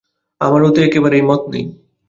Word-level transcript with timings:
আমার 0.41 0.61
ওতে 0.63 0.79
একেবারেই 0.83 1.23
মত 1.29 1.41
নেই। 1.53 1.65